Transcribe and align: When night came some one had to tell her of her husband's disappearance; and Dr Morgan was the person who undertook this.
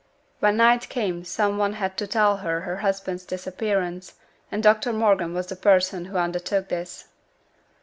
When 0.39 0.57
night 0.57 0.89
came 0.89 1.23
some 1.25 1.59
one 1.59 1.73
had 1.73 1.95
to 1.97 2.07
tell 2.07 2.37
her 2.37 2.57
of 2.57 2.63
her 2.63 2.77
husband's 2.77 3.23
disappearance; 3.23 4.15
and 4.51 4.63
Dr 4.63 4.91
Morgan 4.93 5.35
was 5.35 5.45
the 5.45 5.55
person 5.55 6.05
who 6.05 6.17
undertook 6.17 6.69
this. 6.69 7.05